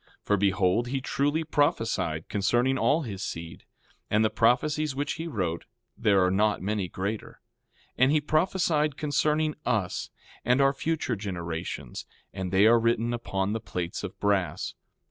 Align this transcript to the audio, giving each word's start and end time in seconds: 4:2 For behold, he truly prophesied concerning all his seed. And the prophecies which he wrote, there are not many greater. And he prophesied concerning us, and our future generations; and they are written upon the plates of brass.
4:2 0.23 0.23
For 0.23 0.37
behold, 0.37 0.87
he 0.87 0.99
truly 0.99 1.43
prophesied 1.43 2.27
concerning 2.27 2.75
all 2.75 3.03
his 3.03 3.21
seed. 3.21 3.65
And 4.09 4.25
the 4.25 4.31
prophecies 4.31 4.95
which 4.95 5.13
he 5.21 5.27
wrote, 5.27 5.65
there 5.95 6.25
are 6.25 6.31
not 6.31 6.59
many 6.63 6.87
greater. 6.87 7.39
And 7.99 8.11
he 8.11 8.19
prophesied 8.19 8.97
concerning 8.97 9.53
us, 9.63 10.09
and 10.43 10.59
our 10.59 10.73
future 10.73 11.15
generations; 11.15 12.07
and 12.33 12.51
they 12.51 12.65
are 12.65 12.79
written 12.79 13.13
upon 13.13 13.53
the 13.53 13.59
plates 13.59 14.03
of 14.03 14.19
brass. 14.19 14.73